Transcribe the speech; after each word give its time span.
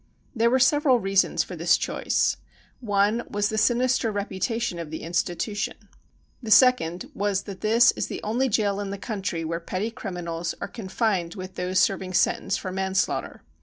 There 0.35 0.49
were 0.49 0.57
several 0.57 0.99
reasons 0.99 1.43
for 1.43 1.55
this 1.55 1.77
choice. 1.77 2.37
One 2.79 3.21
was 3.29 3.49
the 3.49 3.57
sinister 3.59 4.11
reputation 4.11 4.79
of 4.79 4.89
the 4.89 5.03
institution. 5.03 5.75
The 6.41 6.49
second 6.49 7.11
was 7.13 7.43
that 7.43 7.61
this 7.61 7.91
is 7.91 8.07
the 8.07 8.23
only 8.23 8.49
jail 8.49 8.79
in 8.79 8.89
the 8.89 8.97
country 8.97 9.43
whefe 9.43 9.67
petty 9.67 9.91
criminals 9.91 10.55
are 10.59 10.67
confined 10.67 11.35
with 11.35 11.53
those 11.53 11.77
serv 11.79 12.01
ing 12.01 12.13
sentence 12.13 12.57
for 12.57 12.71
manslaughter. 12.71 13.43